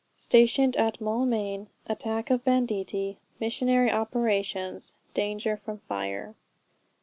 [0.15, 1.67] STATIONED AT MAULMAIN.
[1.85, 3.19] ATTACK OF BANDITTI.
[3.39, 4.95] MISSIONARY OPERATIONS.
[5.13, 6.33] DANGER FROM FIRE.